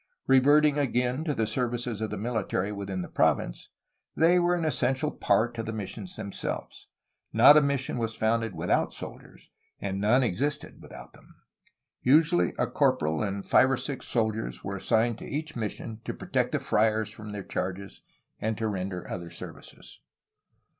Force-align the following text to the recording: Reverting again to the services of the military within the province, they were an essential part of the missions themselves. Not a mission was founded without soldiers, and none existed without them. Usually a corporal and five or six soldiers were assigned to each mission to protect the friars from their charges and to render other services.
Reverting 0.25 0.79
again 0.79 1.23
to 1.25 1.35
the 1.35 1.45
services 1.45 2.01
of 2.01 2.09
the 2.09 2.17
military 2.17 2.71
within 2.71 3.03
the 3.03 3.07
province, 3.07 3.69
they 4.15 4.39
were 4.39 4.55
an 4.55 4.65
essential 4.65 5.11
part 5.11 5.59
of 5.59 5.67
the 5.67 5.71
missions 5.71 6.15
themselves. 6.15 6.87
Not 7.31 7.55
a 7.55 7.61
mission 7.61 7.99
was 7.99 8.15
founded 8.15 8.55
without 8.55 8.95
soldiers, 8.95 9.51
and 9.79 10.01
none 10.01 10.23
existed 10.23 10.81
without 10.81 11.13
them. 11.13 11.35
Usually 12.01 12.55
a 12.57 12.65
corporal 12.65 13.21
and 13.21 13.45
five 13.45 13.69
or 13.69 13.77
six 13.77 14.07
soldiers 14.07 14.63
were 14.63 14.77
assigned 14.77 15.19
to 15.19 15.27
each 15.29 15.55
mission 15.55 16.01
to 16.05 16.15
protect 16.15 16.53
the 16.53 16.59
friars 16.59 17.11
from 17.11 17.31
their 17.31 17.43
charges 17.43 18.01
and 18.39 18.57
to 18.57 18.67
render 18.67 19.07
other 19.07 19.29
services. 19.29 19.99